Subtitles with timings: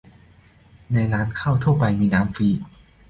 [0.93, 2.47] ในร้านข้าวทั่วไปมีน้ำฟรี